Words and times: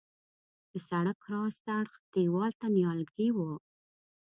د 0.71 0.71
سړک 0.89 1.19
راست 1.33 1.65
اړخ 1.79 1.93
دیوال 2.13 2.51
ته 2.59 2.67
نیالګي 2.75 3.29
وه. 3.37 3.51